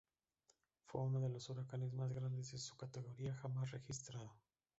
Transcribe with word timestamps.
Fue 0.87 0.99
uno 1.03 1.19
de 1.21 1.29
los 1.29 1.47
huracanes 1.51 1.93
más 1.93 2.11
grandes 2.11 2.51
de 2.51 2.57
su 2.57 2.75
categoría 2.75 3.35
jamás 3.35 3.69
registrado. 3.69 4.33